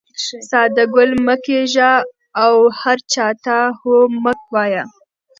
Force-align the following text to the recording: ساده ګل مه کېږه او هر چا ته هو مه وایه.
ساده 0.49 0.83
ګل 0.93 1.11
مه 1.25 1.35
کېږه 1.45 1.91
او 2.43 2.55
هر 2.81 2.97
چا 3.13 3.27
ته 3.45 3.57
هو 3.79 3.95
مه 4.23 4.33
وایه. 4.53 4.83